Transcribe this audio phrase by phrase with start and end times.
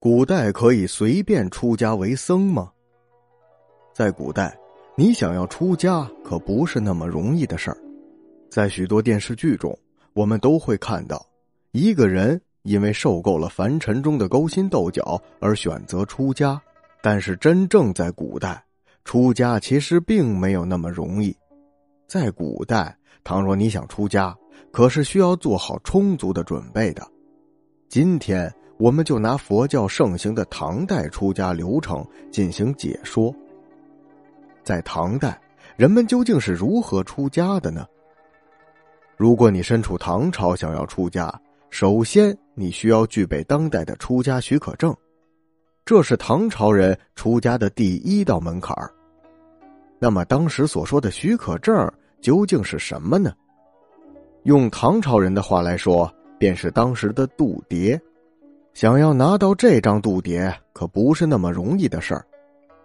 [0.00, 2.70] 古代可以随便出家为僧吗？
[3.92, 4.56] 在古代，
[4.96, 7.76] 你想要出家可不是那么容易的事儿。
[8.48, 9.76] 在许多电视剧中，
[10.12, 11.26] 我们都会看到，
[11.72, 16.60] 一个人因为受够了凡尘中的勾心斗角而选择出家。
[17.02, 18.64] 但是，真正在古代，
[19.04, 21.36] 出家其实并没有那么容易。
[22.06, 24.36] 在古代，倘若你想出家，
[24.70, 27.04] 可是需要做好充足的准备的。
[27.88, 28.48] 今天。
[28.78, 33.34] 我们就拿佛教盛行的唐代出家流程进行解说。
[34.62, 35.40] 在唐代，
[35.76, 37.86] 人们究竟是如何出家的呢？
[39.16, 41.28] 如果你身处唐朝，想要出家，
[41.70, 44.94] 首先你需要具备当代的出家许可证，
[45.84, 48.76] 这是唐朝人出家的第一道门槛
[49.98, 53.32] 那么，当时所说的许可证究竟是什么呢？
[54.44, 56.08] 用唐朝人的话来说，
[56.38, 58.00] 便是当时的度牒。
[58.80, 62.24] 想要拿到这张度牒可不是那么容易的事儿，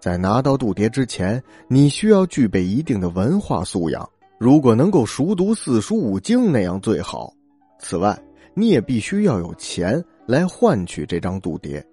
[0.00, 4.08] 在拿到度牒之前，你需要具备一定的文化素养。
[4.38, 7.30] 如果能够熟读四书五经，那样最好。
[7.78, 8.18] 此外，
[8.54, 11.84] 你也必须要有钱来换取这张度牒。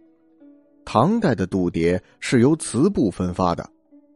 [0.85, 3.69] 唐代的度牒是由祠部分发的，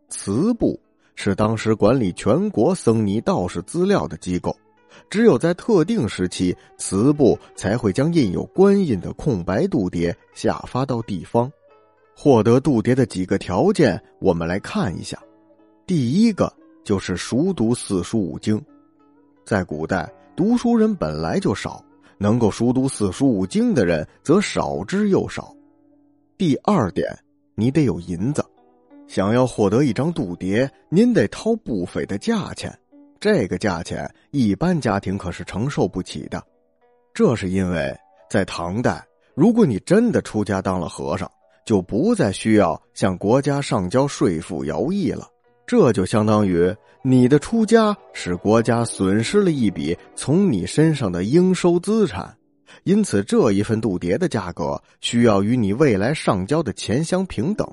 [0.07, 0.79] 祠部
[1.15, 4.55] 是当时管理全国僧尼道士资料的机构。
[5.09, 11.51] 只有在特定时期，祠部才会将印有官印的空白度牒下发到地方。
[12.15, 15.21] 获得度牒的几个条件，我们来看一下。
[15.85, 16.51] 第一个
[16.83, 18.59] 就是熟读四书五经，
[19.43, 21.83] 在古代读书人本来就少，
[22.17, 25.53] 能够熟读四书五经的人则少之又少。
[26.37, 27.07] 第二点，
[27.53, 28.43] 你得有银子，
[29.07, 32.73] 想要获得一张度牒，您得掏不菲的价钱。
[33.25, 36.39] 这个价钱一般家庭可是承受不起的，
[37.11, 37.91] 这是因为
[38.29, 41.27] 在唐代，如果你真的出家当了和尚，
[41.65, 45.27] 就不再需要向国家上交税赋徭役了。
[45.65, 52.31] 这就相当于你的出家使国家损失了一笔从你身上的应收资产，
[52.83, 57.67] 因此这一份度牒的价格需要与你未来上交的钱相平等。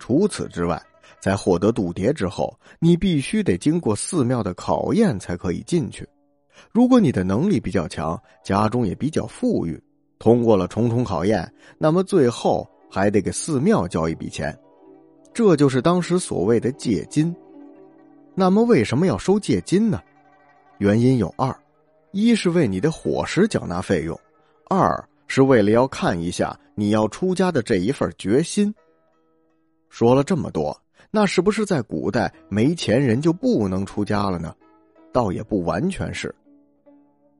[0.00, 0.82] 除此之外。
[1.20, 6.08] 在获得度牒之后，你必须得经过寺庙的考验才可以进去。
[6.72, 9.82] 如果你的能力比较强，家中也比较富裕，
[10.18, 14.58] 通过了重重考验，那么最后还得给寺庙交一笔钱，
[15.32, 17.34] 这就是当时所谓的借金。
[18.34, 20.00] 那么为什么要收借金呢？
[20.78, 21.54] 原因有二：
[22.12, 24.16] 一是为你的伙食缴纳费用；
[24.68, 28.74] 二是为了要看一下你要出家的这一份决心。
[29.90, 30.74] 说了这么多。
[31.10, 34.54] 那是不是在古代没钱人就不能出家了呢？
[35.12, 36.32] 倒也不完全是。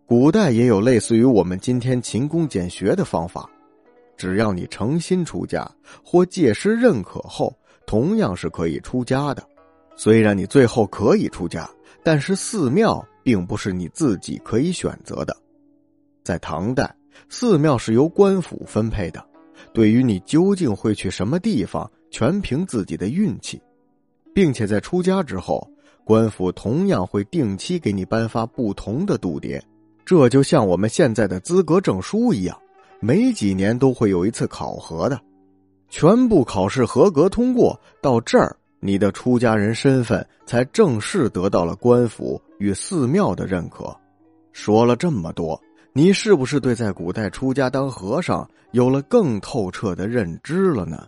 [0.07, 3.49] 古代也有类似于我们今天勤工俭学的方法，
[4.17, 5.71] 只要你诚心出家
[6.05, 9.43] 或戒师认可后，同样是可以出家的。
[9.95, 11.71] 虽然你最后可以出家，
[12.03, 15.37] 但是寺庙并不是你自己可以选择的。
[16.25, 16.93] 在唐代，
[17.29, 19.25] 寺庙是由官府分配的，
[19.73, 21.89] 对于你究竟会去什么地方。
[22.11, 23.61] 全凭自己的运气，
[24.35, 25.67] 并且在出家之后，
[26.05, 29.61] 官府同样会定期给你颁发不同的度牒，
[30.05, 32.59] 这就像我们现在的资格证书一样，
[33.01, 35.21] 每几年都会有一次考核的，
[35.89, 43.97] 全部考试合格通过，到这儿你的出家人身份才正式得到了官府与寺庙的认可。
[44.53, 45.61] 说了这么多，
[45.93, 51.07] 你是不是对在古代出家当和尚有了更透彻的认知了呢？